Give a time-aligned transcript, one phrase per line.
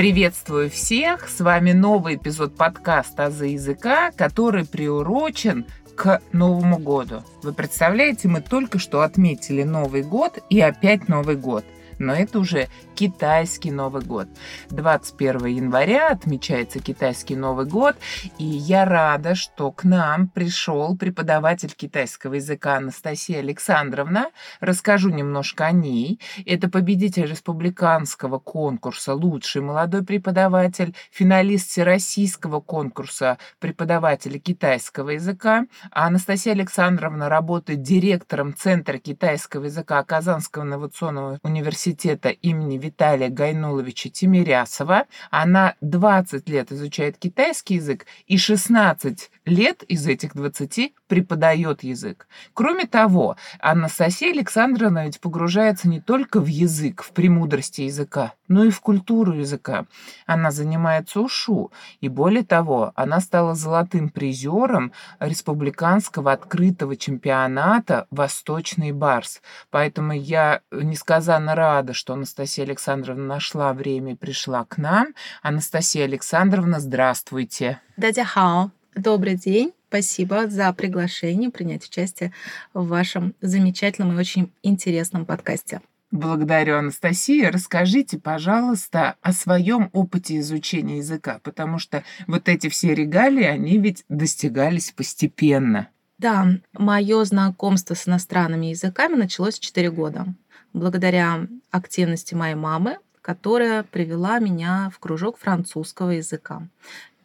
[0.00, 1.28] Приветствую всех!
[1.28, 7.22] С вами новый эпизод подкаста «Азы языка», который приурочен к Новому году.
[7.42, 11.66] Вы представляете, мы только что отметили Новый год и опять Новый год–
[12.00, 14.26] но это уже китайский Новый год.
[14.70, 17.94] 21 января отмечается китайский Новый год,
[18.38, 24.30] и я рада, что к нам пришел преподаватель китайского языка Анастасия Александровна.
[24.60, 26.18] Расскажу немножко о ней.
[26.46, 35.66] Это победитель республиканского конкурса «Лучший молодой преподаватель», финалист всероссийского конкурса преподавателя китайского языка.
[35.90, 44.10] А Анастасия Александровна работает директором Центра китайского языка Казанского инновационного университета университета имени Виталия Гайнуловича
[44.10, 45.06] Тимирясова.
[45.30, 52.28] Она 20 лет изучает китайский язык и 16 лет из этих 20 преподает язык.
[52.54, 58.70] Кроме того, Анастасия Александровна ведь погружается не только в язык, в премудрости языка, но и
[58.70, 59.86] в культуру языка.
[60.26, 69.42] Она занимается ушу, и более того, она стала золотым призером республиканского открытого чемпионата «Восточный барс».
[69.70, 75.14] Поэтому я несказанно рада, рада, что Анастасия Александровна нашла время и пришла к нам.
[75.42, 77.80] Анастасия Александровна, здравствуйте.
[77.96, 79.72] Дядя Хао, добрый день.
[79.88, 82.32] Спасибо за приглашение принять участие
[82.74, 85.80] в вашем замечательном и очень интересном подкасте.
[86.10, 87.50] Благодарю, Анастасия.
[87.50, 94.04] Расскажите, пожалуйста, о своем опыте изучения языка, потому что вот эти все регалии, они ведь
[94.10, 95.88] достигались постепенно.
[96.18, 100.26] Да, мое знакомство с иностранными языками началось в 4 года.
[100.72, 106.62] Благодаря активности моей мамы, которая привела меня в кружок французского языка.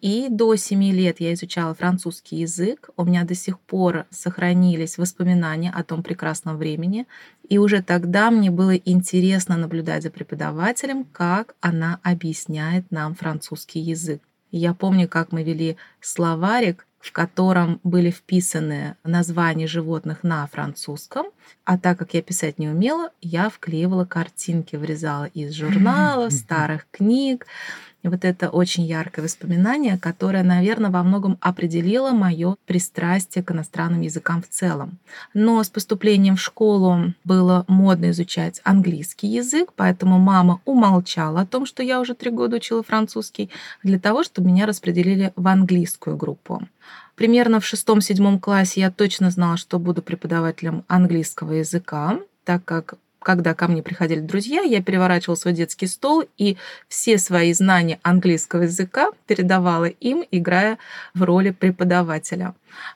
[0.01, 2.89] И до 7 лет я изучала французский язык.
[2.95, 7.07] У меня до сих пор сохранились воспоминания о том прекрасном времени.
[7.49, 14.21] И уже тогда мне было интересно наблюдать за преподавателем, как она объясняет нам французский язык.
[14.51, 21.28] Я помню, как мы вели словарик, в котором были вписаны названия животных на французском.
[21.63, 27.46] А так как я писать не умела, я вклеивала картинки, вырезала из журналов, старых книг.
[28.02, 34.02] И вот это очень яркое воспоминание, которое, наверное, во многом определило мое пристрастие к иностранным
[34.02, 35.00] языкам в целом.
[35.34, 41.66] Но с поступлением в школу было модно изучать английский язык, поэтому мама умолчала о том,
[41.66, 43.50] что я уже три года учила французский,
[43.81, 46.62] для того, чтобы меня распределили в английскую группу.
[47.16, 53.56] Примерно в шестом-седьмом классе я точно знала, что буду преподавателем английского языка, так как когда
[53.56, 59.09] ко мне приходили друзья, я переворачивала свой детский стол и все свои знания английского языка
[59.25, 60.78] передавала им, играя
[61.16, 62.53] в роли преподавателя.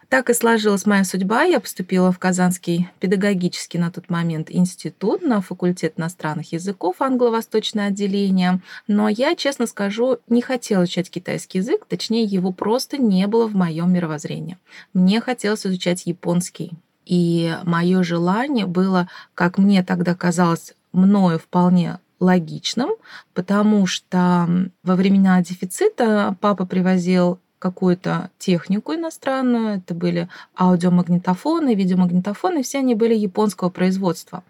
[0.07, 1.43] Так и сложилась моя судьба.
[1.43, 8.61] Я поступила в Казанский педагогический на тот момент институт на факультет иностранных языков, англо-восточное отделение.
[8.87, 13.55] Но я, честно скажу, не хотела изучать китайский язык, точнее, его просто не было в
[13.55, 14.59] моем мировоззрении.
[14.93, 16.73] Мне хотелось изучать японский.
[17.09, 22.91] И мое желание было, как мне тогда казалось, мною вполне логичным,
[23.33, 24.47] потому что
[24.83, 29.77] во времена дефицита папа привозил какую-то технику иностранную.
[29.77, 34.43] Это были аудиомагнитофоны, видеомагнитофоны, все они были японского производства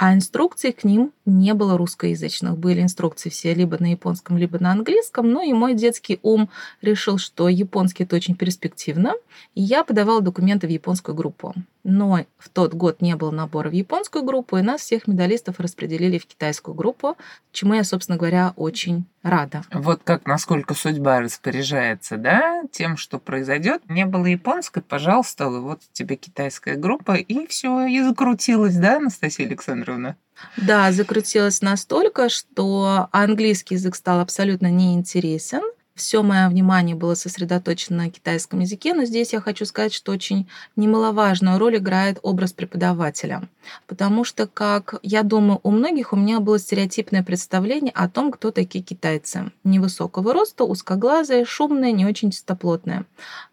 [0.00, 2.56] а инструкций к ним не было русскоязычных.
[2.56, 5.30] Были инструкции все либо на японском, либо на английском.
[5.30, 6.48] Ну и мой детский ум
[6.80, 9.12] решил, что японский это очень перспективно.
[9.54, 11.54] И я подавала документы в японскую группу.
[11.82, 16.18] Но в тот год не было набора в японскую группу, и нас всех медалистов распределили
[16.18, 17.16] в китайскую группу,
[17.52, 19.62] чему я, собственно говоря, очень рада.
[19.72, 23.82] Вот как, насколько судьба распоряжается, да, тем, что произойдет.
[23.88, 30.16] Не было японской, пожалуйста, вот тебе китайская группа, и все, и закрутилось, да, Анастасия Александровна?
[30.56, 35.62] Да, закрутилась настолько, что английский язык стал абсолютно неинтересен
[35.94, 40.48] все мое внимание было сосредоточено на китайском языке, но здесь я хочу сказать, что очень
[40.76, 43.48] немаловажную роль играет образ преподавателя.
[43.86, 48.50] Потому что, как я думаю, у многих у меня было стереотипное представление о том, кто
[48.50, 49.52] такие китайцы.
[49.64, 53.04] Невысокого роста, узкоглазые, шумные, не очень чистоплотные.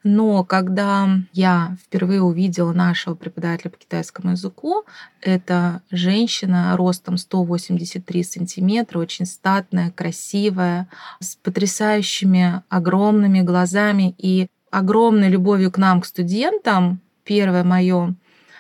[0.04, 4.86] Но когда я впервые увидела нашего преподавателя по китайскому языку,
[5.22, 10.88] это женщина ростом 183 сантиметра, очень статная, красивая,
[11.19, 17.00] с потрясающими такими огромными глазами и огромной любовью к нам, к студентам.
[17.24, 18.15] Первое мое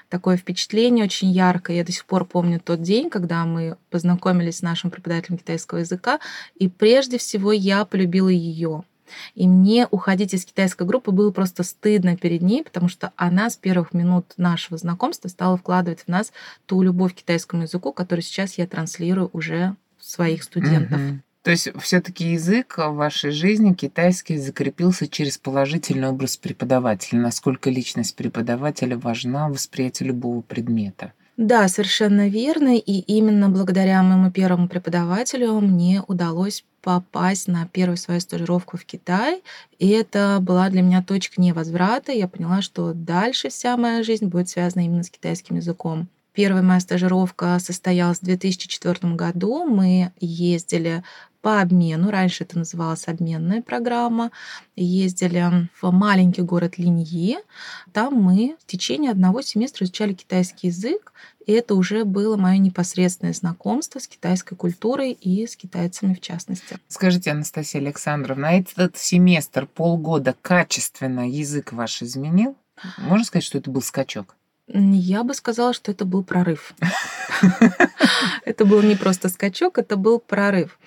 [0.09, 1.77] такое впечатление очень яркое.
[1.77, 6.19] Я до сих пор помню тот день, когда мы познакомились с нашим преподавателем китайского языка,
[6.55, 8.83] и прежде всего я полюбила ее.
[9.35, 13.57] И мне уходить из китайской группы было просто стыдно перед ней, потому что она с
[13.57, 16.31] первых минут нашего знакомства стала вкладывать в нас
[16.65, 21.01] ту любовь к китайскому языку, которую сейчас я транслирую уже своих студентов.
[21.01, 21.19] Mm-hmm.
[21.47, 27.21] То есть все-таки язык в вашей жизни китайский закрепился через положительный образ преподавателя.
[27.21, 31.13] Насколько личность преподавателя важна в восприятии любого предмета?
[31.37, 32.75] Да, совершенно верно.
[32.75, 39.41] И именно благодаря моему первому преподавателю мне удалось попасть на первую свою стажировку в Китай.
[39.79, 42.11] И это была для меня точка невозврата.
[42.11, 46.09] Я поняла, что дальше вся моя жизнь будет связана именно с китайским языком.
[46.37, 49.65] Первая моя стажировка состоялась в 2004 году.
[49.65, 51.03] Мы ездили
[51.47, 54.31] по обмену, раньше это называлась обменная программа,
[54.75, 57.37] ездили в маленький город Линьи.
[57.93, 61.13] Там мы в течение одного семестра изучали китайский язык,
[61.45, 66.79] и это уже было мое непосредственное знакомство с китайской культурой и с китайцами в частности.
[66.89, 72.57] Скажите, Анастасия Александровна, этот семестр, полгода качественно язык ваш изменил?
[72.97, 74.35] Можно сказать, что это был скачок?
[74.67, 76.73] Я бы сказала, что это был прорыв.
[78.45, 80.79] Это был не просто скачок, это был прорыв.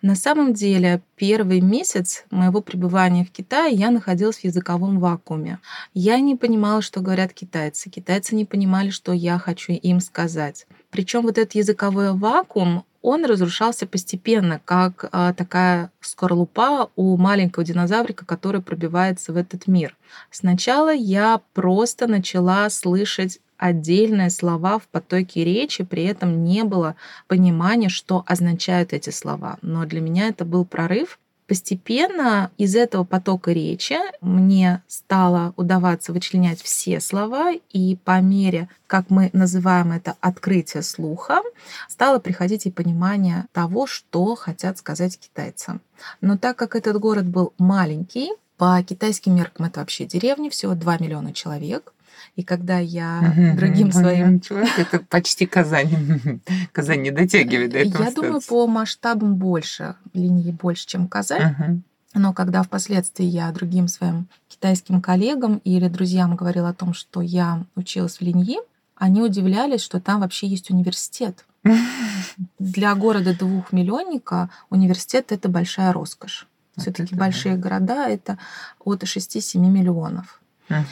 [0.00, 5.58] На самом деле, первый месяц моего пребывания в Китае я находилась в языковом вакууме.
[5.94, 7.90] Я не понимала, что говорят китайцы.
[7.90, 10.66] Китайцы не понимали, что я хочу им сказать.
[10.90, 18.26] Причем вот этот языковой вакуум, он разрушался постепенно, как а, такая скорлупа у маленького динозаврика,
[18.26, 19.96] который пробивается в этот мир.
[20.30, 26.94] Сначала я просто начала слышать отдельные слова в потоке речи, при этом не было
[27.26, 29.58] понимания, что означают эти слова.
[29.62, 31.18] Но для меня это был прорыв,
[31.48, 39.08] Постепенно из этого потока речи мне стало удаваться вычленять все слова, и по мере, как
[39.08, 41.40] мы называем это открытие слуха,
[41.88, 45.80] стало приходить и понимание того, что хотят сказать китайцы.
[46.20, 50.98] Но так как этот город был маленький, по китайским меркам это вообще деревня, всего 2
[50.98, 51.94] миллиона человек,
[52.38, 54.40] и когда я другим своим...
[54.40, 56.40] Человек, это почти Казань.
[56.72, 58.04] Казань не дотягивает до этого.
[58.04, 61.82] Я думаю, по масштабам больше, линии больше, чем Казань.
[62.14, 67.64] Но когда впоследствии я другим своим китайским коллегам или друзьям говорила о том, что я
[67.74, 68.58] училась в Линьи,
[68.94, 71.44] они удивлялись, что там вообще есть университет.
[72.60, 76.46] Для города двухмиллионника университет это большая роскошь.
[76.76, 78.38] Все-таки большие города это
[78.84, 80.40] от 6-7 миллионов.
[80.68, 80.84] Uh-huh.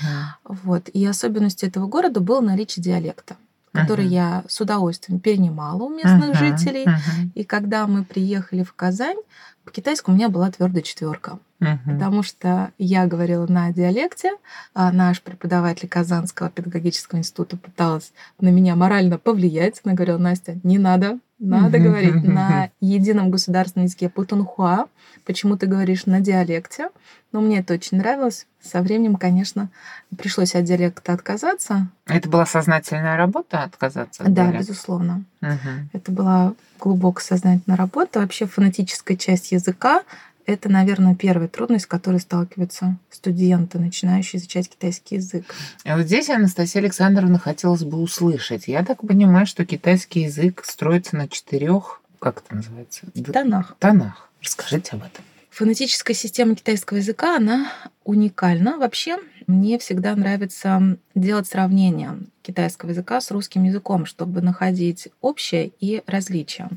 [0.44, 0.88] Вот.
[0.88, 3.36] И особенностью этого города было наличие диалекта
[3.76, 4.42] который uh-huh.
[4.42, 6.38] я с удовольствием перенимала у местных uh-huh.
[6.38, 6.86] жителей.
[6.86, 7.30] Uh-huh.
[7.34, 9.18] И когда мы приехали в Казань,
[9.64, 11.38] по китайскому у меня была твердая четверка.
[11.60, 11.78] Uh-huh.
[11.84, 14.32] Потому что я говорила на диалекте,
[14.74, 19.80] а наш преподаватель Казанского педагогического института пыталась на меня морально повлиять.
[19.84, 24.86] Она говорила, Настя, не надо, надо говорить на едином государственном языке путунхуа.
[25.24, 26.88] Почему ты говоришь на диалекте?
[27.32, 28.46] Но мне это очень нравилось.
[28.62, 29.68] Со временем, конечно,
[30.16, 31.88] пришлось от диалекта отказаться.
[32.06, 34.22] Это была сознательная работа отказаться?
[34.22, 34.70] От да, диалекта?
[34.70, 35.24] безусловно.
[35.42, 35.90] Угу.
[35.92, 38.20] Это была глубоко сознательная работа.
[38.20, 40.02] Вообще фонетическая часть языка
[40.46, 45.44] это, наверное, первая трудность, с которой сталкиваются студенты, начинающие изучать китайский язык.
[45.84, 48.68] А вот здесь, Анастасия Александровна, хотелось бы услышать.
[48.68, 53.06] Я так понимаю, что китайский язык строится на четырех, как это называется?
[53.32, 53.76] Тонах.
[53.78, 54.30] Тонах.
[54.40, 55.24] Расскажите об этом.
[55.50, 57.72] Фонетическая система китайского языка, она
[58.04, 58.76] уникальна.
[58.76, 66.02] Вообще, мне всегда нравится делать сравнение китайского языка с русским языком, чтобы находить общее и
[66.06, 66.68] различия.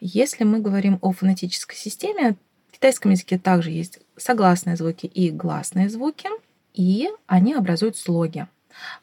[0.00, 2.36] Если мы говорим о фонетической системе,
[2.78, 6.28] китайском языке также есть согласные звуки и гласные звуки,
[6.74, 8.46] и они образуют слоги.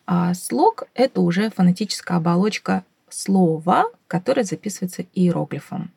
[0.06, 5.92] А слог— это уже фонетическая оболочка слова, которое записывается иероглифом.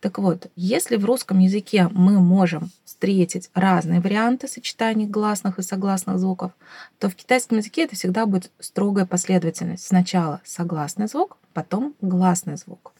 [0.00, 6.18] Так вот, если в русском языке мы можем встретить разные варианты сочетаний гласных и согласных
[6.18, 6.52] звуков,
[6.98, 9.86] то в китайском языке это всегда будет строгая последовательность.
[9.86, 12.92] Сначала согласный звук, потом гласный звук.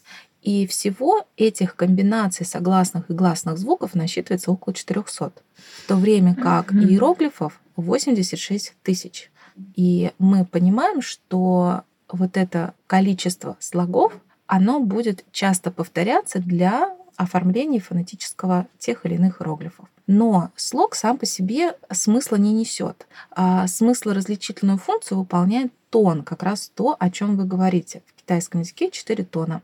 [0.49, 6.73] И всего этих комбинаций согласных и гласных звуков насчитывается около 400, в то время как
[6.73, 9.31] иероглифов 86 тысяч.
[9.76, 14.14] И мы понимаем, что вот это количество слогов,
[14.47, 19.87] оно будет часто повторяться для оформления фонетического тех или иных иероглифов.
[20.07, 23.07] Но слог сам по себе смысла не несет.
[23.33, 28.02] А смысл различительную функцию выполняет тон, как раз то, о чем вы говорите.
[28.07, 29.62] В китайском языке четыре тона.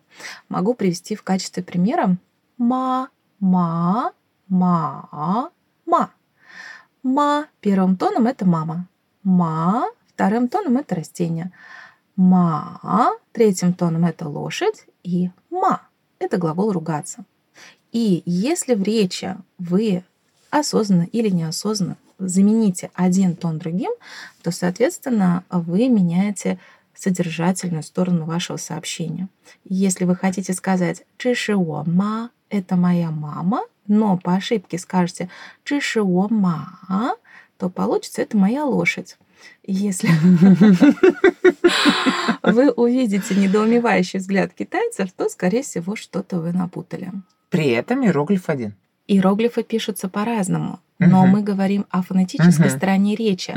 [0.48, 2.16] Могу привести в качестве примера
[2.58, 3.08] ма,
[3.40, 4.12] ма,
[4.48, 5.50] ма,
[5.86, 6.10] ма.
[7.02, 8.88] Ма первым тоном это мама.
[9.22, 11.52] Ма вторым тоном это растение.
[12.16, 14.86] Ма третьим тоном это лошадь.
[15.02, 15.82] И ма
[16.18, 17.24] это глагол ругаться.
[17.92, 20.04] И если в речи вы
[20.50, 21.96] осознанно или неосознанно
[22.28, 23.90] замените один тон другим,
[24.42, 26.58] то, соответственно, вы меняете
[26.94, 29.28] содержательную сторону вашего сообщения.
[29.64, 35.28] Если вы хотите сказать «чиши ма», это моя мама, но по ошибке скажете
[35.64, 37.16] «чишио ма»,
[37.58, 39.16] то получится «это моя лошадь».
[39.66, 40.08] Если
[42.42, 47.12] вы увидите недоумевающий взгляд китайцев, то, скорее всего, что-то вы напутали.
[47.50, 48.74] При этом иероглиф один.
[49.06, 53.54] Иероглифы пишутся по-разному, но мы говорим о фонетической стороне речи.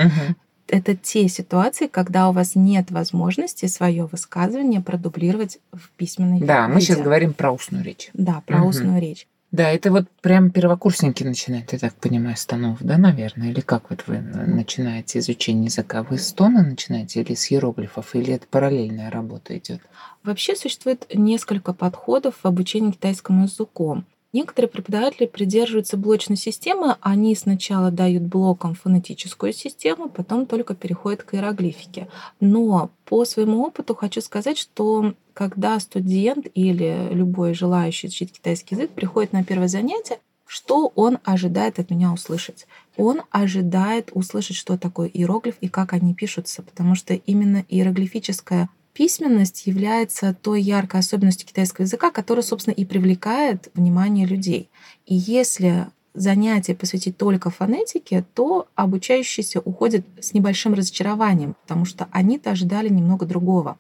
[0.70, 6.75] Это те ситуации, когда у вас нет возможности свое высказывание продублировать в письменной Да, мы
[6.75, 6.88] виде.
[6.88, 8.10] сейчас говорим про устную речь.
[8.13, 9.27] Да, про устную речь.
[9.50, 13.50] Да, это вот прям первокурсники начинают, я так понимаю, с тонов, да, наверное?
[13.51, 16.03] Или как вот вы начинаете изучение языка?
[16.03, 18.13] Вы с тона начинаете или с иероглифов?
[18.13, 19.79] Или это параллельная работа идет?
[20.24, 24.03] Вообще существует несколько подходов в обучении китайскому языку.
[24.38, 26.98] Некоторые преподаватели придерживаются блочной системы.
[27.01, 32.08] Они сначала дают блоком фонетическую систему, потом только переходят к иероглифике.
[32.39, 38.91] Но по своему опыту хочу сказать, что когда студент или любой желающий изучить китайский язык
[38.91, 42.67] приходит на первое занятие, что он ожидает от меня услышать?
[42.96, 49.68] Он ожидает услышать, что такое иероглиф и как они пишутся, потому что именно иероглифическая письменность
[49.68, 54.72] является той яркой особенностью китайского языка, которая, собственно, и привлекает внимание людей.
[55.06, 55.86] И если
[56.16, 63.27] занятие посвятить только фонетике, то обучающиеся уходят с небольшим разочарованием, потому что они-то ожидали немного
[63.27, 63.77] другого.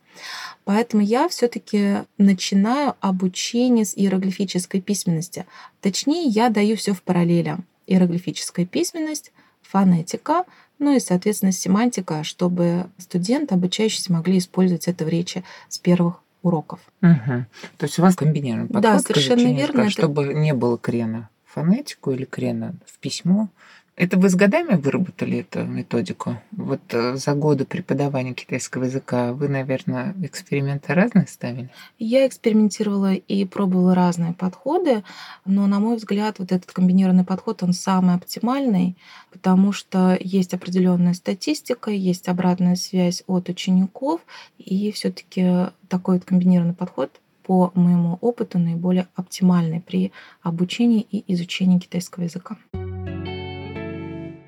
[0.65, 5.47] Поэтому я все-таки начинаю обучение с иероглифической письменности.
[5.81, 7.57] Точнее, я даю все в параллели.
[7.87, 9.31] Иероглифическая письменность,
[9.63, 10.45] фонетика,
[10.79, 16.79] ну и, соответственно, семантика, чтобы студенты, обучающиеся, могли использовать это в речи с первых уроков.
[17.01, 17.47] Мгм.
[17.77, 20.77] То есть у вас комбинированный подход Да, совершенно изучению верно, языка, это- чтобы не было
[20.77, 23.49] крена в фонетику или крена в письмо.
[23.97, 26.37] Это вы с годами выработали эту методику?
[26.51, 31.71] Вот э, за годы преподавания китайского языка вы, наверное, эксперименты разные ставили?
[31.97, 35.03] Я экспериментировала и пробовала разные подходы,
[35.45, 38.95] но, на мой взгляд, вот этот комбинированный подход, он самый оптимальный,
[39.31, 44.21] потому что есть определенная статистика, есть обратная связь от учеников,
[44.59, 50.11] и все-таки такой вот комбинированный подход по моему опыту наиболее оптимальный при
[50.43, 52.57] обучении и изучении китайского языка.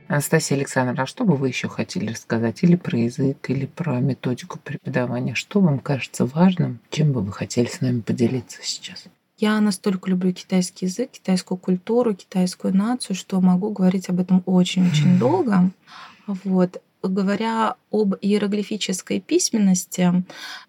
[0.09, 2.63] Анастасия Александровна, а что бы вы еще хотели рассказать?
[2.63, 5.35] Или про язык, или про методику преподавания?
[5.35, 6.79] Что вам кажется важным?
[6.89, 9.05] Чем бы вы хотели с нами поделиться сейчас?
[9.37, 15.19] Я настолько люблю китайский язык, китайскую культуру, китайскую нацию, что могу говорить об этом очень-очень
[15.19, 15.69] долго.
[16.43, 16.81] Вот.
[17.01, 20.23] Говоря об иероглифической письменности,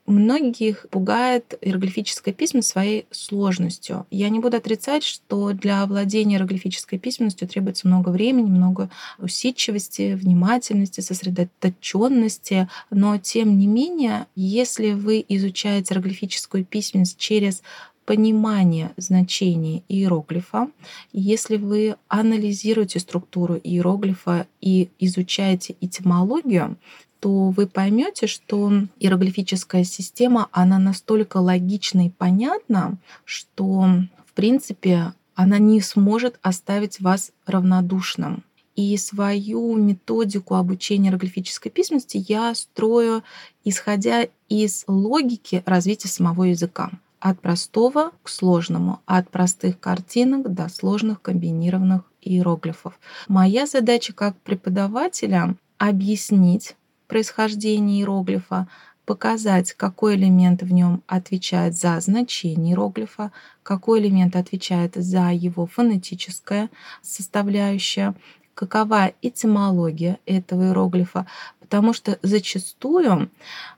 [0.06, 4.06] многих пугает иероглифическая письменность своей сложностью.
[4.12, 11.00] Я не буду отрицать, что для владения иероглифической письменностью требуется много времени, много усидчивости, внимательности,
[11.00, 17.62] сосредоточенности, но тем не менее, если вы изучаете иероглифическую письменность через
[18.10, 20.68] понимание значения иероглифа,
[21.12, 26.76] если вы анализируете структуру иероглифа и изучаете этимологию,
[27.20, 33.86] то вы поймете, что иероглифическая система, она настолько логична и понятна, что,
[34.26, 38.42] в принципе, она не сможет оставить вас равнодушным.
[38.74, 43.22] И свою методику обучения иероглифической письменности я строю,
[43.62, 46.90] исходя из логики развития самого языка
[47.20, 52.98] от простого к сложному, от простых картинок до сложных комбинированных иероглифов.
[53.28, 58.68] Моя задача как преподавателя объяснить происхождение иероглифа,
[59.04, 66.70] показать, какой элемент в нем отвечает за значение иероглифа, какой элемент отвечает за его фонетическое
[67.02, 68.14] составляющее,
[68.54, 71.26] какова этимология этого иероглифа,
[71.60, 73.30] потому что зачастую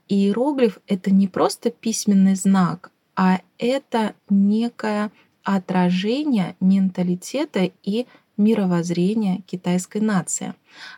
[0.08, 5.10] иероглиф— это не просто письменный знак, а это некое
[5.42, 10.54] отражение менталитета и мировоззрения китайской нации.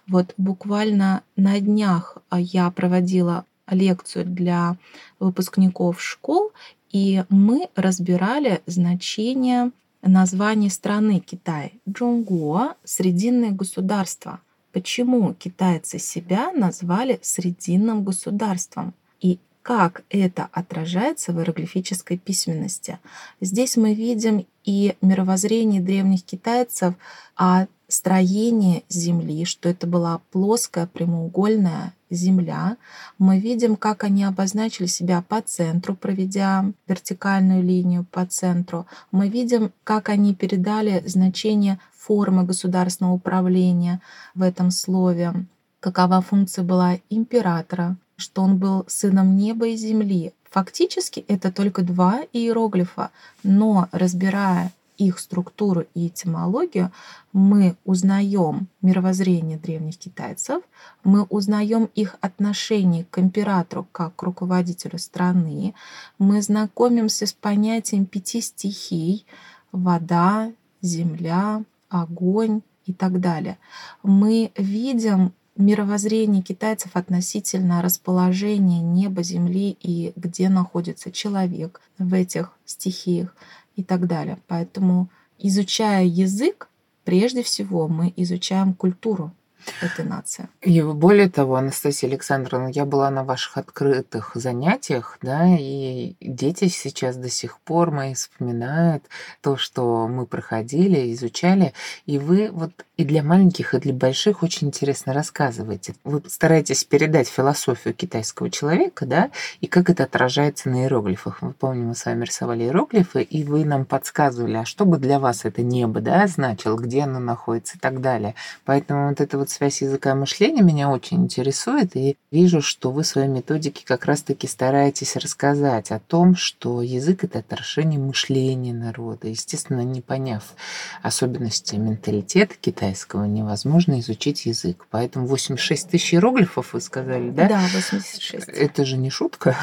[0.07, 4.77] Вот буквально на днях я проводила лекцию для
[5.19, 6.53] выпускников школ,
[6.91, 11.81] и мы разбирали значение названия страны Китай.
[11.89, 14.41] Джунгуа— Срединное государство.
[14.73, 18.93] Почему китайцы себя назвали Срединным государством?
[19.21, 22.99] И как это отражается в иероглифической письменности.
[23.41, 26.95] Здесь мы видим и мировоззрение древних китайцев
[27.35, 32.77] о строении Земли, что это была плоская прямоугольная Земля.
[33.19, 38.87] Мы видим, как они обозначили себя по центру, проведя вертикальную линию по центру.
[39.13, 44.03] Мы видим, как они передали значение формы государственного управления
[44.35, 45.47] в этом слове,
[45.81, 50.33] какова функция была императора, что он был сыном неба и земли.
[50.51, 53.11] Фактически это только два иероглифа,
[53.43, 56.93] но разбирая их структуру и этимологию,
[57.33, 60.63] мы узнаем мировоззрение древних китайцев,
[61.03, 65.75] мы узнаем их отношение к императору как к руководителю страны,
[66.21, 69.27] мы знакомимся с понятием пяти стихий–
[69.75, 73.59] вода, земля, огонь и так далее.
[74.03, 83.35] Мы видим мировоззрение китайцев относительно расположения неба, земли и где находится человек в этих стихиях
[83.77, 84.39] и так далее.
[84.47, 85.09] Поэтому,
[85.39, 86.69] изучая язык,
[87.05, 89.33] прежде всего мы изучаем культуру
[89.81, 90.49] этой нации.
[90.61, 97.17] И более того, Анастасия Александровна, я была на ваших открытых занятиях, да, и дети сейчас
[97.17, 99.05] до сих пор мои вспоминают
[99.41, 101.73] то, что мы проходили, изучали,
[102.07, 105.95] и вы вот и для маленьких, и для больших очень интересно рассказываете.
[106.05, 109.31] Вы стараетесь передать философию китайского человека, да,
[109.61, 111.43] и как это отражается на иероглифах.
[111.43, 115.19] Мы помним, мы с вами рисовали иероглифы, и вы нам подсказывали, а что бы для
[115.19, 118.35] вас это небо, да, значило, где оно находится и так далее.
[118.65, 123.03] Поэтому вот эта вот связь языка и мышления меня очень интересует, и вижу, что вы
[123.03, 129.29] в своей методике как раз-таки стараетесь рассказать о том, что язык— это отражение мышления народа.
[129.29, 130.55] Естественно, не поняв
[131.03, 134.87] особенности менталитета китайского невозможно изучить язык.
[134.91, 137.49] Поэтому 86 тысяч иероглифов, вы сказали, да?
[137.49, 138.49] Да, 86.
[138.49, 139.57] Это же не шутка.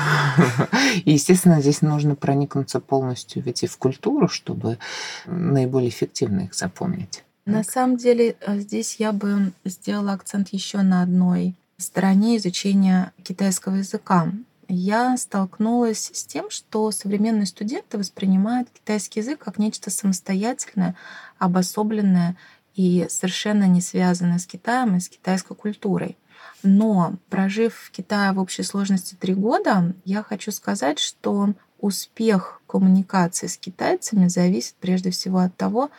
[1.05, 4.77] И, естественно, здесь нужно проникнуться полностью ведь и в культуру, чтобы
[5.25, 7.23] наиболее эффективно их запомнить.
[7.45, 13.75] На самом деле, э, здесь я бы сделала акцент еще на одной стороне изучения китайского
[13.75, 14.31] языка.
[14.67, 20.95] Я столкнулась с тем, что современные студенты воспринимают китайский язык как нечто самостоятельное,
[21.39, 22.37] обособленное
[22.75, 26.17] и совершенно не связаны с Китаем и с китайской культурой.
[26.63, 33.47] Но прожив в Китае в общей сложности три года, я хочу сказать, что успех коммуникации
[33.47, 35.89] с китайцами зависит прежде всего от того,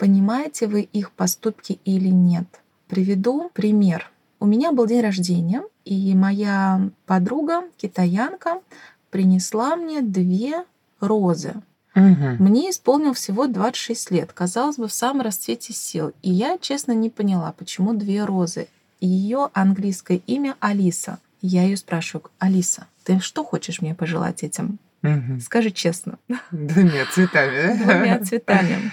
[0.00, 2.46] понимаете вы их поступки или нет.
[2.88, 4.10] Приведу пример.
[4.40, 8.62] У меня был день рождения, и моя подруга, китаянка,
[9.10, 10.64] принесла мне две
[11.00, 11.54] розы.
[11.94, 12.36] Угу.
[12.38, 16.12] Мне исполнил всего 26 лет, казалось бы, в самом расцвете сил.
[16.22, 18.68] И я, честно, не поняла, почему две розы.
[19.00, 21.18] Ее английское имя Алиса.
[21.42, 24.78] Я ее спрашиваю, Алиса, ты что хочешь мне пожелать этим?
[25.02, 25.40] Угу.
[25.40, 26.18] Скажи честно.
[26.50, 27.84] Двумя цветами, да?
[27.84, 28.90] Двумя цветами.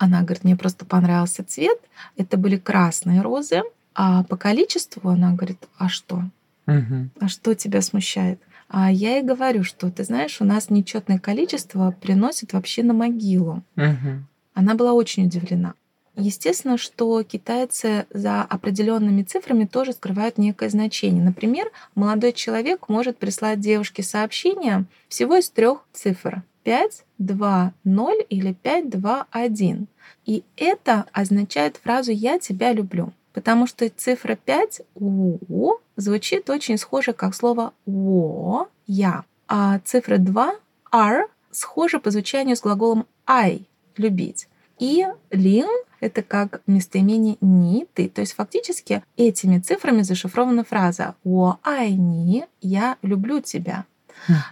[0.00, 1.78] Она говорит, мне просто понравился цвет.
[2.16, 3.60] Это были красные розы.
[3.94, 6.24] А по количеству она говорит, а что?
[6.66, 7.10] Угу.
[7.20, 8.40] А что тебя смущает?
[8.70, 13.62] А я ей говорю, что ты знаешь, у нас нечетное количество приносит вообще на могилу.
[13.76, 14.24] Угу.
[14.54, 15.74] Она была очень удивлена.
[16.16, 21.22] Естественно, что китайцы за определенными цифрами тоже скрывают некое значение.
[21.22, 26.42] Например, молодой человек может прислать девушке сообщение всего из трех цифр.
[26.62, 29.86] 5, 2, 0 или 5, 2, 1.
[30.26, 37.12] И это означает фразу «я тебя люблю» потому что цифра 5 «у» звучит очень схоже
[37.12, 40.54] как слово «во»— «я», а цифра 2
[40.92, 44.48] «ар» схожа по звучанию с глаголом «I»— «любить».
[44.78, 45.68] И «лин»—
[46.00, 48.08] это как местоимение «ни», «ты».
[48.08, 53.84] То есть фактически этими цифрами зашифрована фраза «wo ай ни»— «я люблю тебя».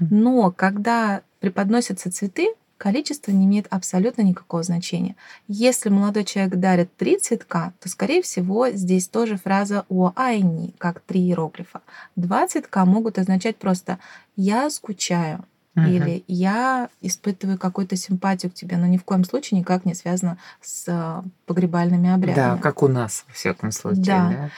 [0.00, 2.48] Но когда преподносятся цветы,
[2.78, 5.16] количество не имеет абсолютно никакого значения.
[5.48, 11.00] Если молодой человек дарит три цветка, то, скорее всего, здесь тоже фраза «о айни», как
[11.00, 11.82] три иероглифа.
[12.16, 13.98] Два цветка могут означать просто
[14.36, 15.44] «я скучаю»,
[15.78, 15.90] Uh-huh.
[15.90, 20.38] Или я испытываю какую-то симпатию к тебе, но ни в коем случае никак не связано
[20.60, 22.56] с э, погребальными обрядами.
[22.56, 24.04] Да, как у нас, во всяком случае.
[24.04, 24.28] Да.
[24.30, 24.50] да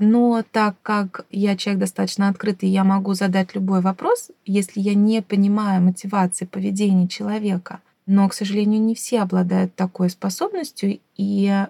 [0.00, 5.20] но так как я человек достаточно открытый, я могу задать любой вопрос, если я не
[5.20, 7.80] понимаю мотивации поведения человека.
[8.06, 11.66] Но, к сожалению, не все обладают такой способностью, и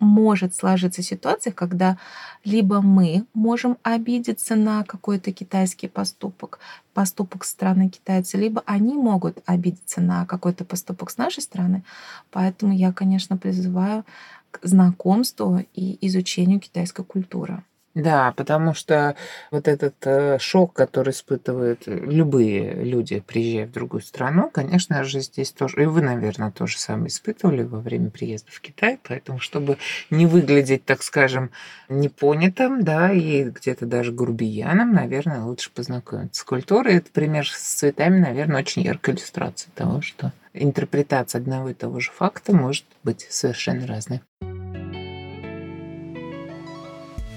[0.00, 1.98] может сложиться ситуация, когда
[2.44, 6.58] либо мы можем обидеться на какой-то китайский поступок,
[6.94, 11.84] поступок страны китайца, либо они могут обидеться на какой-то поступок с нашей стороны.
[12.30, 14.04] Поэтому я, конечно, призываю
[14.50, 17.62] к знакомству и изучению китайской культуры.
[17.94, 19.16] Да, потому что
[19.50, 25.50] вот этот э, шок, который испытывают любые люди, приезжая в другую страну, конечно же, здесь
[25.50, 29.76] тоже, и вы, наверное, тоже самое испытывали во время приезда в Китай, поэтому, чтобы
[30.08, 31.50] не выглядеть, так скажем,
[31.88, 36.94] непонятым, да, и где-то даже грубияном, наверное, лучше познакомиться с культурой.
[36.94, 42.12] Это пример с цветами, наверное, очень яркая иллюстрация того, что интерпретация одного и того же
[42.12, 44.20] факта может быть совершенно разной.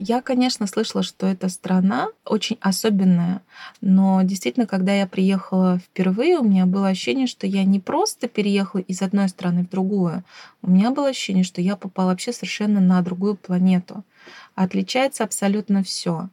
[0.00, 3.42] Я, конечно, слышала, что эта страна очень особенная,
[3.80, 8.80] но действительно, когда я приехала впервые, у меня было ощущение, что я не просто переехала
[8.80, 10.24] из одной страны в другую,
[10.62, 14.02] у меня было ощущение, что я попала вообще совершенно на другую планету.
[14.56, 16.28] Отличается абсолютно все.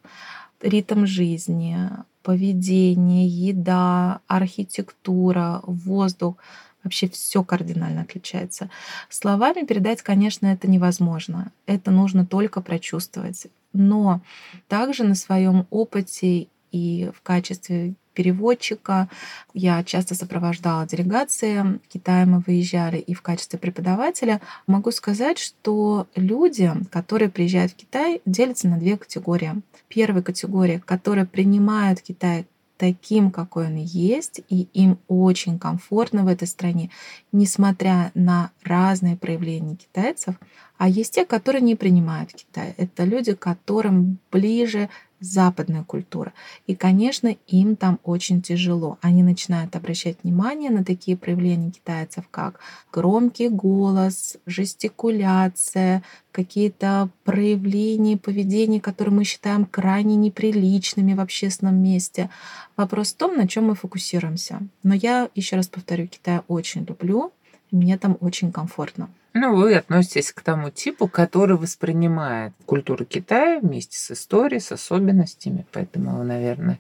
[0.62, 1.78] Ритм жизни,
[2.24, 6.36] поведение, еда, архитектура, воздух—
[6.84, 8.70] Вообще все кардинально отличается.
[9.10, 11.52] Словами передать, конечно, это невозможно.
[11.65, 13.48] Это нужно только прочувствовать.
[13.74, 14.22] Но
[14.67, 19.10] также на своем опыте и в качестве переводчика.
[19.54, 21.62] Я часто сопровождала делегации.
[21.62, 24.41] В мы выезжали и в качестве преподавателя.
[24.67, 29.62] Могу сказать, что люди, которые приезжают в Китай, делятся на две категории.
[29.88, 32.46] Первая категория, которые принимают Китай
[32.82, 36.89] таким, какой он есть, и им очень комфортно в этой стране,
[37.32, 40.34] несмотря на разные проявления китайцев.
[40.80, 42.74] А есть те, которые не принимают Китай.
[42.78, 44.89] Это люди, которым ближе
[45.22, 46.34] западная культура.
[46.68, 48.98] И, конечно, им там очень тяжело.
[49.02, 52.60] Они начинают обращать внимание на такие проявления китайцев, как
[52.92, 62.30] громкий голос, жестикуляция, какие-то проявления поведения, которые мы считаем крайне неприличными в общественном месте.
[62.76, 64.60] Вопрос в том, на чем мы фокусируемся.
[64.84, 67.32] Но я, еще раз повторю, Китай очень люблю,
[67.70, 69.10] мне там очень комфортно.
[69.34, 75.65] Ну, вы относитесь к тому типу, который воспринимает культуру Китая вместе с историей, с особенностями.
[75.72, 76.80] Поэтому, наверное,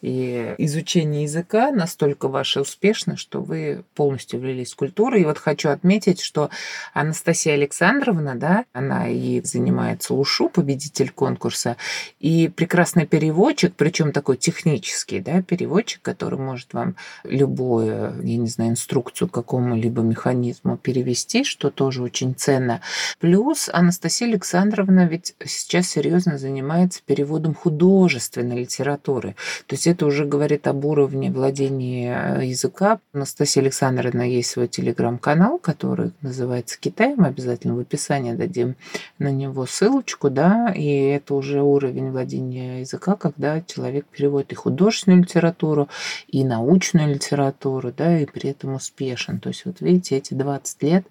[0.00, 5.16] и изучение языка настолько ваше успешно, что вы полностью влились в культуру.
[5.16, 6.50] И вот хочу отметить, что
[6.92, 11.76] Анастасия Александровна, да, она и занимается УШУ, победитель конкурса,
[12.18, 18.72] и прекрасный переводчик, причем такой технический, да, переводчик, который может вам любую, я не знаю,
[18.72, 22.80] инструкцию какому-либо механизму перевести, что тоже тоже очень ценно.
[23.18, 29.36] Плюс Анастасия Александровна ведь сейчас серьезно занимается переводом художественной литературы.
[29.66, 32.98] То есть это уже говорит об уровне владения э, языка.
[33.12, 37.14] Анастасия Александровна есть свой телеграм-канал, который называется «Китай».
[37.14, 38.76] Мы обязательно в описании дадим
[39.18, 45.22] на него ссылочку, да, и это уже уровень владения языка, когда человек переводит и художественную
[45.22, 45.88] литературу,
[46.26, 49.40] и научную литературу, да, и при этом успешен.
[49.40, 51.04] То есть вот видите, эти 20 лет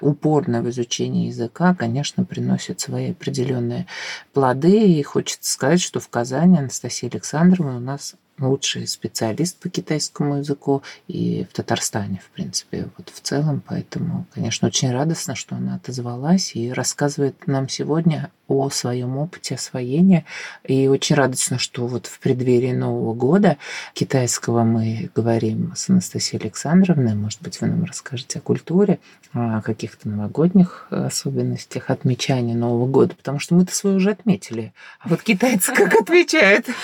[0.00, 3.86] упор упорно в изучении языка, конечно, приносит свои определенные
[4.32, 4.92] плоды.
[4.92, 10.82] И хочется сказать, что в Казани Анастасия Александровна у нас лучший специалист по китайскому языку
[11.06, 13.62] и в Татарстане, в принципе, вот в целом.
[13.66, 20.24] Поэтому, конечно, очень радостно, что она отозвалась и рассказывает нам сегодня о своем опыте освоения.
[20.64, 23.58] И очень радостно, что вот в преддверии Нового года
[23.92, 27.14] китайского мы говорим с Анастасией Александровной.
[27.14, 29.00] Может быть, вы нам расскажете о культуре,
[29.34, 34.72] о каких-то новогодних особенностях отмечания Нового года, потому что мы-то свой уже отметили.
[35.00, 36.66] А вот китайцы как отмечают?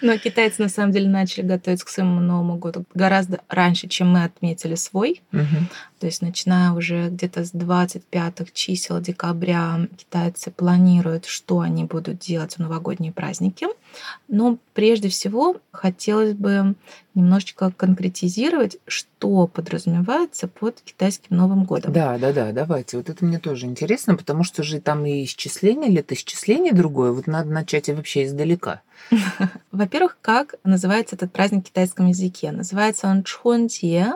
[0.00, 4.24] Но китайцы на самом деле начали готовиться к своему Новому году гораздо раньше, чем мы
[4.24, 5.22] отметили свой.
[5.32, 5.66] Угу.
[6.00, 12.54] То есть начиная уже где-то с 25 чисел декабря китайцы планируют, что они будут делать
[12.54, 13.66] в новогодние праздники.
[14.26, 16.74] Но прежде всего хотелось бы
[17.14, 21.92] немножечко конкретизировать, что подразумевается под китайским Новым годом.
[21.92, 22.96] Да, да, да, давайте.
[22.96, 27.12] Вот это мне тоже интересно, потому что же там и исчисление, летоисчисление другое.
[27.12, 28.80] Вот надо начать вообще издалека.
[29.70, 32.52] Во-первых, как называется этот праздник в китайском языке?
[32.52, 34.14] Называется он Чхунде.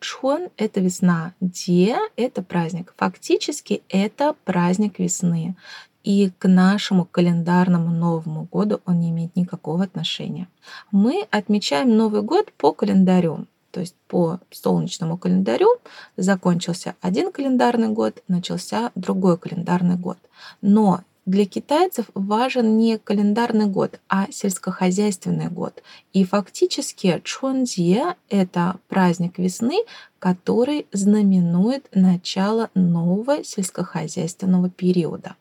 [0.00, 2.94] Чхон— это весна, Де— это праздник.
[2.96, 5.56] Фактически это праздник весны.
[6.04, 10.48] И к нашему календарному Новому году он не имеет никакого отношения.
[10.90, 13.46] Мы отмечаем Новый год по календарю.
[13.70, 15.78] То есть по солнечному календарю
[16.16, 20.18] закончился один календарный год, начался другой календарный год.
[20.60, 25.82] Но для китайцев важен не календарный год, а сельскохозяйственный год.
[26.12, 29.84] И фактически Чхунзье– это праздник весны,
[30.18, 35.36] который знаменует начало нового сельскохозяйственного периода.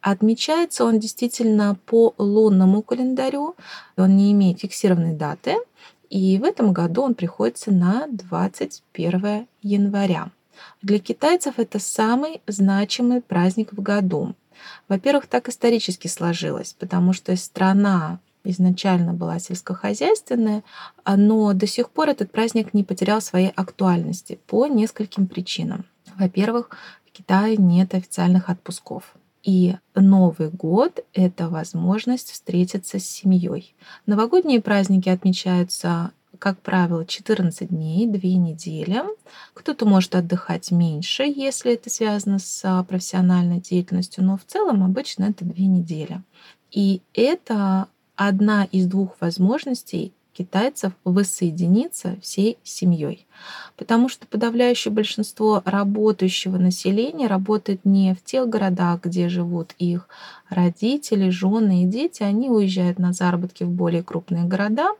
[0.00, 3.56] Отмечается он действительно по лунному календарю,
[3.96, 5.56] он не имеет фиксированной даты,
[6.08, 10.30] и в этом году он приходится на 21 января.
[10.80, 14.34] Для китайцев это самый значимый праздник в году.
[14.88, 20.62] Во-первых, так исторически сложилось, потому что страна изначально была сельскохозяйственная,
[21.04, 25.84] но до сих пор этот праздник не потерял своей актуальности по нескольким причинам.
[26.16, 26.70] Во-первых,
[27.06, 29.14] в Китае нет официальных отпусков.
[29.42, 33.76] И Новый год— это возможность встретиться с семьей.
[34.04, 39.02] Новогодние праздники отмечаются как правило, 14 дней, 2 недели.
[39.54, 45.44] Кто-то может отдыхать меньше, если это связано с профессиональной деятельностью, но в целом обычно это
[45.44, 46.22] 2 недели.
[46.70, 53.26] И это одна из двух возможностей китайцев воссоединиться всей семьей.
[53.78, 60.08] Потому что подавляющее большинство работающего населения работает не в тех городах, где живут их
[60.50, 62.22] родители, жены и дети.
[62.22, 64.90] Они уезжают на заработки в более крупные города.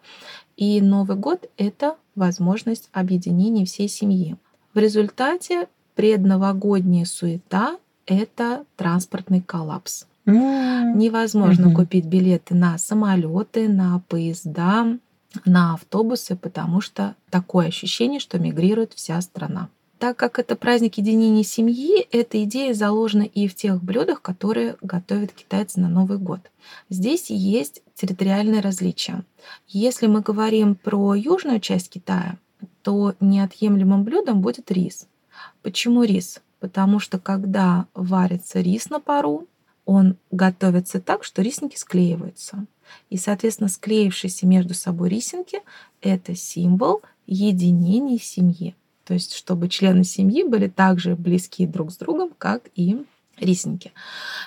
[0.57, 4.37] И Новый год— это возможность объединения всей семьи.
[4.75, 10.07] В результате предновогодняя суета— это транспортный коллапс.
[10.25, 11.75] Невозможно mm-hmm.
[11.75, 14.99] купить билеты на самолеты, на поезда,
[15.45, 19.69] на автобусы, потому что такое ощущение, что мигрирует вся страна.
[19.99, 25.33] Так как это праздник единения семьи, эта идея заложена и в тех блюдах, которые готовят
[25.33, 26.41] китайцы на Новый год.
[26.91, 29.25] Здесь есть территориальные различия.
[29.67, 32.37] Если мы говорим про южную часть Китая,
[32.83, 35.09] то неотъемлемым блюдом будет рис.
[35.63, 36.43] Почему рис?
[36.61, 39.47] Потому что когда варится рис на пару,
[39.87, 42.67] он готовится так, что рисинки склеиваются.
[43.09, 45.63] И, соответственно, склеившиеся между собой рисинки—
[46.03, 48.75] это символ единения семьи.
[49.07, 53.05] То есть, чтобы члены семьи были так же близки друг с другом, как и
[53.39, 53.93] рисинки.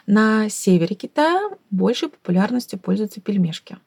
[0.06, 3.78] На севере Китая большей популярностью пользуются пельмешки.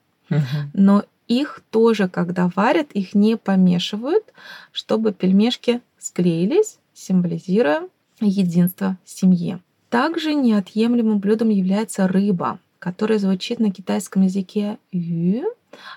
[0.73, 4.25] Но их тоже, когда варят, их не помешивают,
[4.73, 7.89] чтобы пельмешки склеились, символизируя
[8.21, 9.59] единство семьи.
[9.91, 15.45] Также неотъемлемым блюдом является рыба, которая звучит на китайском языке ю,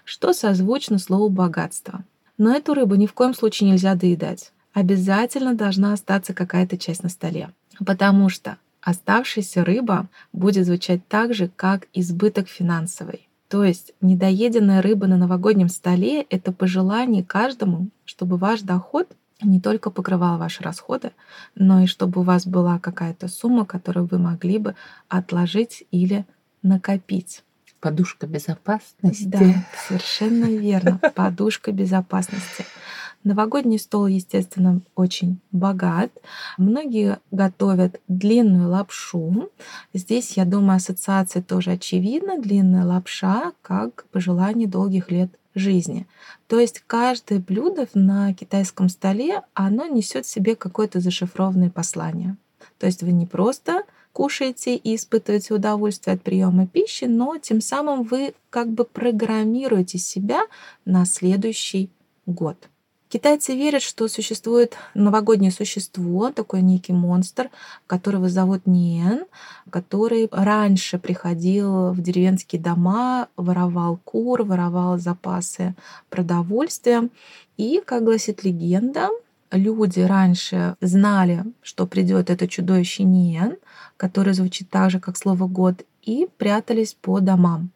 [0.03, 2.03] что созвучно слову богатство.
[2.37, 4.51] Но эту рыбу ни в коем случае нельзя доедать.
[4.75, 7.49] Обязательно должна остаться какая-то часть на столе,
[7.85, 13.29] потому что оставшаяся рыба будет звучать так же, как избыток финансовый.
[13.47, 19.07] То есть недоеденная рыба на новогоднем столе— это пожелание каждому, чтобы ваш доход
[19.41, 21.11] не только покрывал ваши расходы,
[21.55, 24.75] но и чтобы у вас была какая-то сумма, которую вы могли бы
[25.07, 26.25] отложить или
[26.63, 27.43] накопить.
[27.79, 29.23] Подушка безопасности.
[29.23, 30.99] Да, совершенно верно.
[31.15, 32.65] Подушка безопасности.
[33.25, 36.11] Новогодний стол, естественно, очень богат.
[36.59, 39.49] Многие готовят длинную лапшу.
[39.95, 42.39] Здесь, я думаю, ассоциация тоже очевидна.
[42.39, 46.05] Длинная лапша как пожелание долгих лет жизни.
[46.47, 52.37] То есть каждое блюдо на китайском столе, оно несет в себе какое-то зашифрованное послание.
[52.77, 58.03] То есть вы не просто кушаете и испытываете удовольствие от приема пищи, но тем самым
[58.03, 60.41] вы как бы программируете себя
[60.85, 61.89] на следующий
[62.27, 62.69] год.
[63.15, 67.49] Китайцы верят, что существует новогоднее существо, такой некий монстр,
[67.87, 69.23] которого зовут Ниен,
[69.69, 75.75] который раньше приходил в деревенские дома, воровал кур, воровал запасы
[76.09, 77.07] продовольствия.
[77.55, 79.07] И, как гласит легенда,
[79.49, 83.55] люди раньше знали, что придет это чудовище Ниен,
[83.95, 87.69] которое звучит так же, как слово год, и прятались по домам.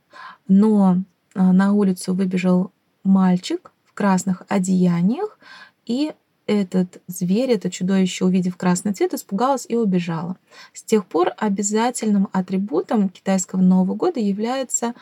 [0.50, 0.98] Но
[1.34, 2.74] а, на улицу выбежал
[3.06, 5.38] мальчик красных одеяниях,
[5.86, 6.14] и
[6.48, 10.38] этот зверь, это чудовище, увидев красный цвет, испугалась и убежала.
[10.74, 14.94] С тех пор обязательным атрибутом китайского Нового года является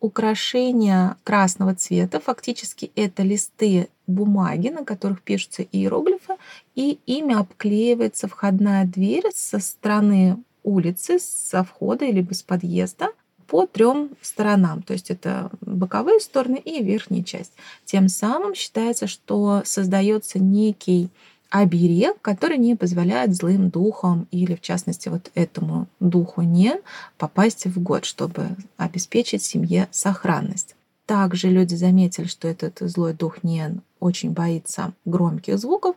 [0.00, 2.18] украшение красного цвета.
[2.18, 6.36] Фактически это листы бумаги, на которых пишутся иероглифы,
[6.74, 13.10] и ими обклеивается входная дверь со стороны улицы, со входа или с подъезда
[13.46, 17.52] по трем сторонам, то есть это боковые стороны и верхняя часть.
[17.84, 21.10] Тем самым считается, что создается некий
[21.50, 26.80] оберег, который не позволяет злым духам или, в частности, вот этому духу не
[27.18, 30.74] попасть в год, чтобы обеспечить семье сохранность.
[31.06, 35.94] Также люди заметили, что этот злой дух Ниен очень боится громких звуков,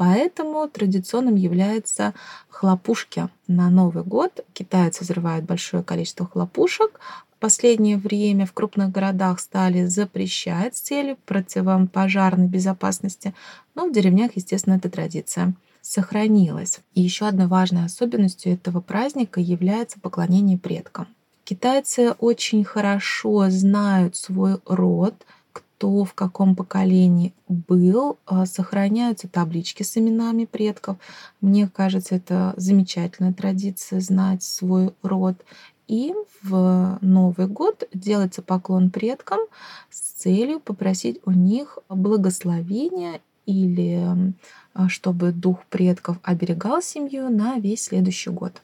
[0.00, 2.14] поэтому традиционным является
[2.48, 3.28] хлопушки.
[3.46, 6.98] На Новый год китайцы взрывают большое количество хлопушек.
[7.38, 13.34] Последнее время в крупных городах стали запрещать с целью противопожарной безопасности,
[13.74, 16.80] но в деревнях, естественно, эта традиция сохранилась.
[16.94, 21.08] И еще одной важной особенностью этого праздника является поклонение предкам.
[21.44, 25.26] Китайцы очень хорошо знают свой род,
[25.80, 30.98] кто в каком поколении был, а, сохраняются таблички с именами предков.
[31.40, 35.36] Мне кажется, это замечательная традиция знать свой род.
[35.88, 36.12] И
[36.42, 39.40] в Новый год делается поклон предкам
[39.88, 44.34] с целью попросить у них благословения или
[44.74, 48.60] а, чтобы дух предков оберегал семью на весь следующий год.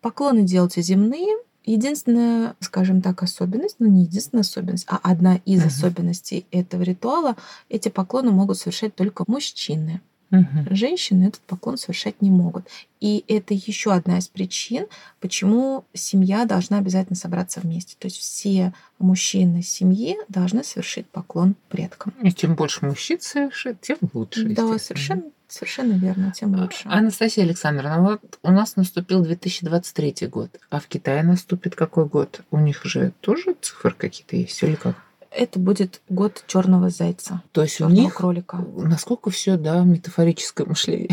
[0.00, 1.36] Поклоны делаются земные.
[1.66, 5.66] Единственная, скажем так, особенность, ну не единственная особенность, а одна из uh-huh.
[5.66, 7.36] особенностей этого ритуала,
[7.68, 10.00] эти поклоны могут совершать только мужчины.
[10.30, 10.74] Угу.
[10.74, 12.66] Женщины этот поклон совершать не могут.
[13.00, 14.86] И это еще одна из причин,
[15.20, 17.94] почему семья должна обязательно собраться вместе.
[17.98, 22.12] То есть все мужчины семьи должны совершить поклон предкам.
[22.22, 24.48] И чем больше мужчин совершит, тем лучше.
[24.48, 26.82] Да, совершенно, совершенно верно, тем а, лучше.
[26.84, 32.40] Анастасия Александровна, вот у нас наступил 2023 год, а в Китае наступит какой год?
[32.50, 34.96] У них же тоже цифры какие-то есть или как?
[35.36, 37.42] это будет год черного зайца.
[37.52, 38.56] То есть у них кролика.
[38.76, 41.10] Насколько все, да, метафорическое мышление.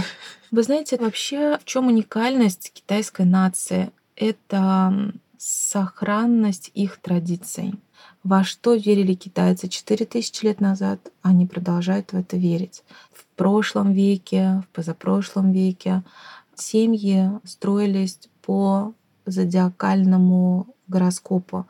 [0.51, 3.91] Вы знаете, вообще в чем уникальность китайской нации?
[4.15, 5.11] Это
[5.43, 7.75] сохранность их традиций.
[8.23, 12.83] Во что верили китайцы 4000 лет назад, они продолжают в это верить.
[13.11, 16.03] В прошлом веке, в позапрошлом веке
[16.55, 18.93] семьи строились по
[19.25, 21.65] зодиакальному гороскопу.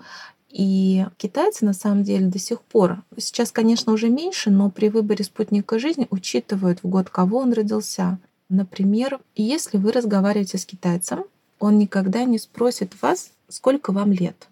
[0.49, 5.23] И китайцы на самом деле до сих пор, сейчас, конечно, уже меньше, но при выборе
[5.23, 8.19] спутника жизни учитывают в год, кого он родился.
[8.49, 11.23] Например, если вы разговариваете с китайцем,
[11.63, 14.49] он никогда не спросит вас, сколько вам лет.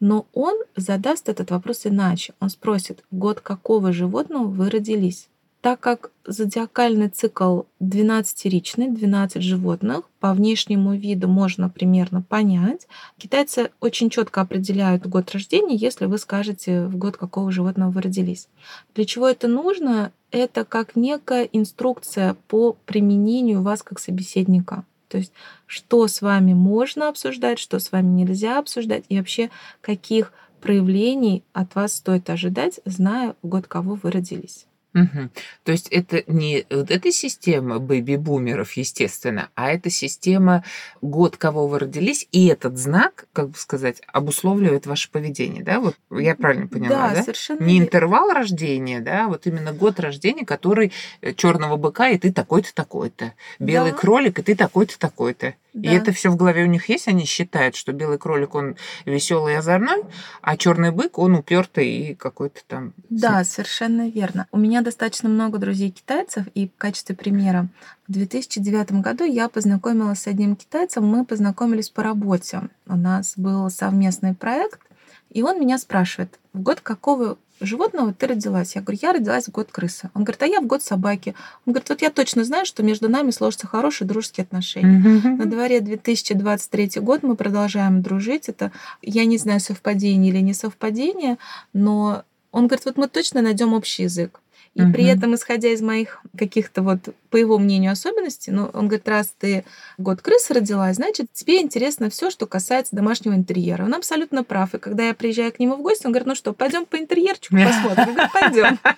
[0.00, 2.32] Но он задаст этот вопрос иначе.
[2.40, 5.28] Он спросит, год какого животного вы родились.
[5.60, 12.86] Так как зодиакальный цикл 12-ричный, 12 животных, по внешнему виду можно примерно понять.
[13.18, 18.48] Китайцы очень четко определяют год рождения, если вы скажете, в год какого животного вы родились.
[18.94, 20.12] Для чего это нужно?
[20.30, 24.84] Это как некая инструкция по применению вас как собеседника.
[25.08, 25.32] То есть,
[25.66, 31.74] что с вами можно обсуждать, что с вами нельзя обсуждать, и вообще каких проявлений от
[31.74, 34.66] вас стоит ожидать, зная, в год кого вы родились.
[34.96, 35.28] Угу.
[35.64, 40.64] То есть это не вот эта система бэби-бумеров, естественно, а это система
[41.02, 45.80] год, кого вы родились, и этот знак, как бы сказать, обусловливает ваше поведение, да?
[45.80, 47.14] Вот я правильно поняла, да?
[47.16, 47.22] да?
[47.22, 47.62] совершенно.
[47.62, 52.74] Не интервал рождения, да, вот именно год рождения, который э, черного быка, и ты такой-то,
[52.74, 53.34] такой-то.
[53.58, 53.98] Белый да.
[53.98, 55.54] кролик, и ты такой-то, такой-то.
[55.76, 55.90] Да.
[55.90, 59.52] И это все в голове у них есть, они считают, что белый кролик, он веселый
[59.52, 60.04] и озорной,
[60.40, 62.94] а черный бык, он упертый и какой-то там...
[63.10, 64.46] Да, совершенно верно.
[64.52, 67.68] У меня достаточно много друзей китайцев, и в качестве примера
[68.08, 72.62] в 2009 году я познакомилась с одним китайцем, мы познакомились по работе.
[72.86, 74.80] У нас был совместный проект,
[75.28, 78.74] и он меня спрашивает, в год какого животного ты родилась?
[78.74, 80.10] Я говорю, я родилась в год крысы.
[80.14, 81.34] Он говорит, а я в год собаки.
[81.64, 84.98] Он говорит, вот я точно знаю, что между нами сложатся хорошие дружеские отношения.
[85.36, 88.48] На дворе 2023 год мы продолжаем дружить.
[88.48, 91.38] Это, я не знаю, совпадение или не совпадение,
[91.72, 94.40] но он говорит, вот мы точно найдем общий язык.
[94.76, 94.92] И угу.
[94.92, 96.98] при этом, исходя из моих каких-то вот,
[97.30, 99.64] по его мнению, особенностей, ну, он говорит, раз ты
[99.96, 103.84] год крысы родилась, значит, тебе интересно все, что касается домашнего интерьера.
[103.84, 104.74] Он абсолютно прав.
[104.74, 107.56] И когда я приезжаю к нему в гости, он говорит, ну что, пойдем по интерьерчику
[107.56, 108.08] посмотрим.
[108.08, 108.78] Я говорю, пойдем.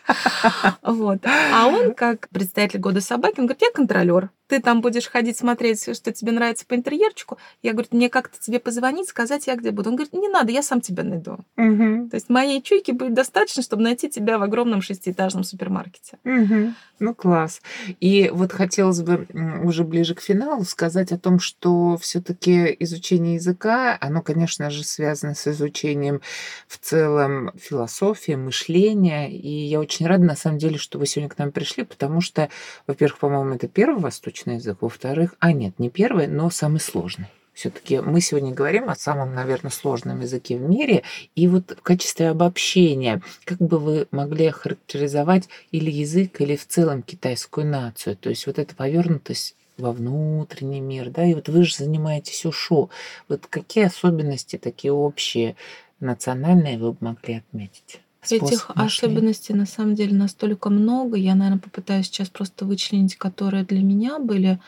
[0.83, 1.21] Вот.
[1.25, 5.95] А он, как представитель года собаки, он говорит, я контролер ты там будешь ходить смотреть,
[5.95, 7.39] что тебе нравится по интерьерчику.
[7.63, 9.91] Я говорю, мне как-то тебе позвонить, сказать, я где буду.
[9.91, 11.39] Он говорит, не надо, я сам тебя найду.
[11.57, 12.09] Угу.
[12.09, 16.19] То есть моей чуйки будет достаточно, чтобы найти тебя в огромном шестиэтажном супермаркете.
[16.25, 16.73] Угу.
[17.01, 17.61] Ну, класс.
[18.01, 19.27] И вот хотелось бы
[19.63, 24.83] уже ближе к финалу сказать о том, что все таки изучение языка, оно, конечно же,
[24.83, 26.23] связано с изучением
[26.67, 29.31] в целом философии, мышления.
[29.31, 32.49] И я очень рада, на самом деле, что вы сегодня к нам пришли, потому что,
[32.87, 34.79] во-первых, по-моему, это первый восточный восточный язык.
[34.81, 37.27] Во-вторых, а нет, не первый, но самый сложный.
[37.55, 41.03] Все-таки мы сегодня говорим о самом, наверное, сложном языке в мире.
[41.35, 47.03] И вот в качестве обобщения, как бы вы могли охарактеризовать или язык, или в целом
[47.03, 48.17] китайскую нацию?
[48.17, 52.91] То есть вот эта повернутость во внутренний мир, да, и вот вы же занимаетесь УШО.
[53.29, 55.57] Вот какие особенности такие общие,
[55.99, 58.01] национальные вы бы могли отметить?
[58.37, 58.87] Этих мышления.
[58.87, 61.17] особенностей на самом деле настолько много.
[61.17, 64.59] Я, наверное, попытаюсь сейчас просто вычленить, которые для меня были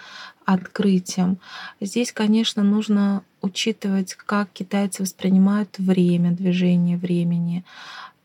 [0.44, 1.38] открытием.
[1.80, 7.64] Здесь, конечно, нужно учитывать, как китайцы воспринимают время, движение времени,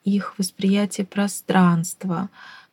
[0.04, 2.30] их восприятие пространства,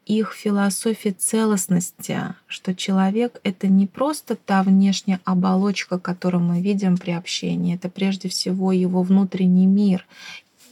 [0.07, 7.13] их философия целостности, что человек— это не просто та внешняя оболочка, которую мы видим при
[7.13, 10.07] общении, это прежде всего его внутренний мир,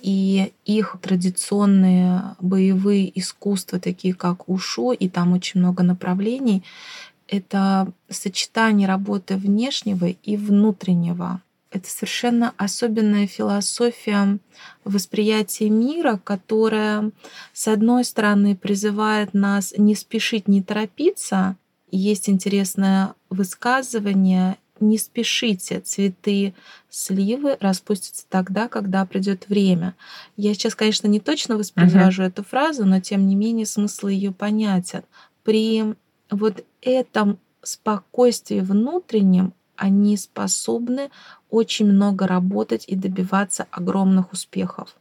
[0.03, 6.63] и их традиционные боевые искусства, такие как ушу, и там очень много направлений,
[7.29, 11.41] это сочетание работы внешнего и внутреннего.
[11.71, 14.39] это совершенно особенная философия
[14.85, 17.11] восприятия мира, которая,
[17.53, 21.57] с одной стороны, призывает нас не спешить, не торопиться.
[21.93, 26.55] Есть интересное высказывание не спешите, цветы
[26.89, 29.95] сливы распустятся тогда, когда придет время.
[30.37, 32.28] Я сейчас, конечно, не точно воспроизвожу uh-huh.
[32.28, 35.03] эту фразу, но тем не менее смысл ее понятен.
[35.45, 35.95] При
[36.31, 41.11] вот этом спокойствии внутреннем они способны
[41.49, 44.97] очень много работать и добиваться огромных успехов.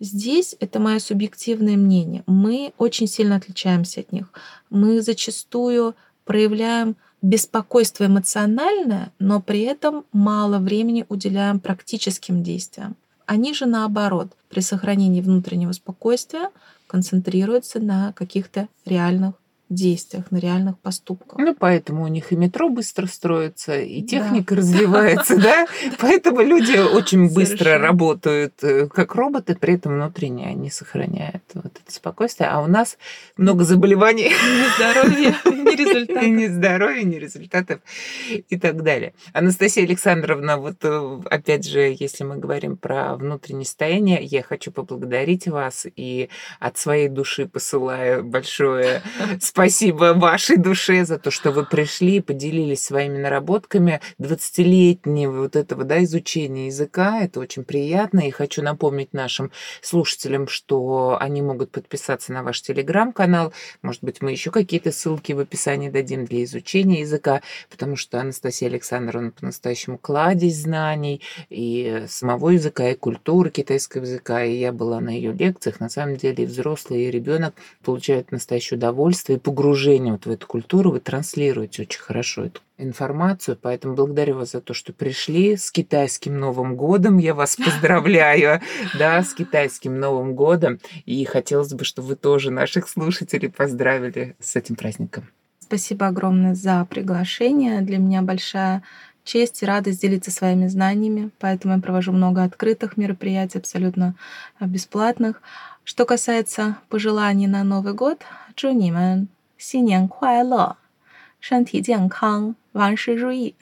[0.00, 2.24] Здесь это мое субъективное мнение.
[2.26, 4.32] Мы очень сильно отличаемся от них.
[4.70, 5.94] Мы зачастую
[6.24, 12.96] проявляем беспокойство эмоциональное, но при этом мало времени уделяем практическим действиям.
[13.24, 16.50] Они же наоборот, при сохранении внутреннего спокойствия
[16.86, 19.34] концентрируются на каких-то реальных
[19.68, 21.38] действиях, на реальных поступках.
[21.38, 24.60] Ну, поэтому у них и метро быстро строится, и техника да.
[24.60, 25.66] развивается, да?
[25.98, 31.92] Поэтому люди очень быстро работают э, как роботы, при этом внутренне они сохраняют вот это
[31.92, 32.50] спокойствие.
[32.50, 32.98] А у нас
[33.36, 34.30] много заболеваний.
[34.30, 36.28] Ни здоровья, ни результатов.
[36.28, 37.80] Ни здоровья, ни результатов
[38.30, 39.14] и так далее.
[39.32, 45.48] Анастасия Александровна, вот э, опять же, если мы говорим про внутреннее состояние, я хочу поблагодарить
[45.48, 46.28] вас и
[46.60, 49.02] от своей души посылаю большое
[49.40, 56.02] Спасибо вашей душе за то, что вы пришли, поделились своими наработками 20-летнего вот этого да,
[56.02, 57.20] изучения языка.
[57.20, 58.26] Это очень приятно.
[58.26, 63.52] И хочу напомнить нашим слушателям, что они могут подписаться на ваш телеграм-канал.
[63.82, 67.40] Может быть, мы еще какие-то ссылки в описании дадим для изучения языка,
[67.70, 74.42] потому что Анастасия Александровна по-настоящему кладезь знаний и самого языка, и культуры китайского языка.
[74.42, 75.78] И я была на ее лекциях.
[75.78, 80.90] На самом деле и взрослый, и ребенок получают настоящее удовольствие погружение вот в эту культуру,
[80.90, 86.40] вы транслируете очень хорошо эту информацию, поэтому благодарю вас за то, что пришли с китайским
[86.40, 87.18] Новым годом.
[87.18, 88.60] Я вас поздравляю,
[88.98, 90.80] да, с китайским Новым годом.
[91.04, 95.28] И хотелось бы, чтобы вы тоже наших слушателей поздравили с этим праздником.
[95.60, 97.82] Спасибо огромное за приглашение.
[97.82, 98.82] Для меня большая
[99.24, 104.14] честь и радость делиться своими знаниями, поэтому я провожу много открытых мероприятий, абсолютно
[104.60, 105.42] бесплатных.
[105.83, 108.21] Что касается пожеланий на Новый год,
[108.55, 109.27] 祝你们
[109.57, 110.77] 新年快乐，
[111.39, 113.55] 身体健康，万事如意.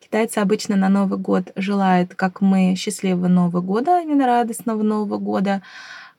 [0.00, 5.62] Китайцы обычно на Новый год желают, как мы, счастливого Нового года, именно радостного Нового года,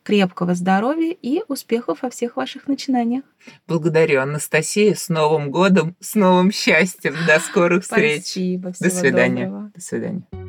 [0.04, 3.24] крепкого здоровья и успехов во всех ваших начинаниях.
[3.68, 4.94] Благодарю, Анастасия.
[4.94, 7.16] С Новым годом, с новым счастьем.
[7.26, 8.22] До скорых встреч.
[8.22, 8.72] Спасибо.
[8.80, 9.46] До свидания.
[9.46, 9.72] Доброго.
[9.74, 10.49] До свидания.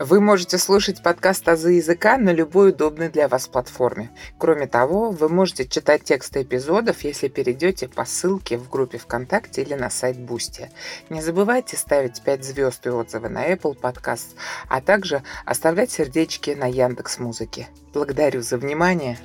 [0.00, 4.12] Вы можете слушать подкаст «Азы языка» на любой удобной для вас платформе.
[4.38, 9.74] Кроме того, вы можете читать тексты эпизодов, если перейдете по ссылке в группе ВКонтакте или
[9.74, 10.70] на сайт Бусти.
[11.10, 14.36] Не забывайте ставить 5 звезд и отзывы на Apple Podcast,
[14.68, 17.68] а также оставлять сердечки на Яндекс Музыке.
[17.92, 19.18] Благодарю за внимание.